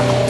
[0.00, 0.29] Stop.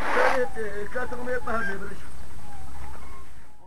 [0.00, 0.46] jinni.
[0.54, 2.07] Seni katılmaya pahane bir